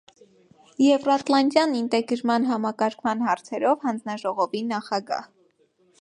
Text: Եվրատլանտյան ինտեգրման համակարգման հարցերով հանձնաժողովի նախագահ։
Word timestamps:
Եվրատլանտյան 0.83 1.75
ինտեգրման 1.81 2.49
համակարգման 2.53 3.21
հարցերով 3.27 3.87
հանձնաժողովի 3.87 4.63
նախագահ։ 4.75 5.29